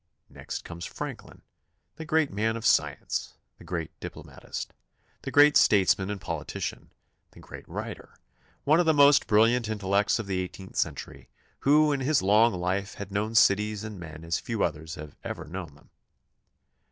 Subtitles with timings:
[0.31, 1.43] Next comes Franklin,
[1.97, 4.73] the great man of science, the great diplomatist,
[5.21, 6.89] the great statesman and politician,
[7.33, 8.17] the great writer;
[8.63, 11.27] one of the most brilliant intellects of the eighteenth cen tury,
[11.59, 15.45] who in his long life had known cities and men as few others have ever
[15.45, 15.91] known them.